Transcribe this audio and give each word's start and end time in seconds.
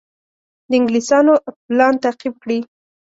د 0.69 0.71
انګلیسیانو 0.79 1.33
پلان 1.65 1.93
تعقیب 2.03 2.33
کړي. 2.43 2.59